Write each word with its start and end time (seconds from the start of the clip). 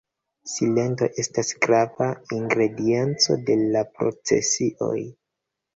Silento 0.51 1.09
estas 1.25 1.51
grava 1.67 2.09
ingredienco 2.39 3.39
de 3.51 3.61
la 3.77 3.87
procesioj. 4.01 5.01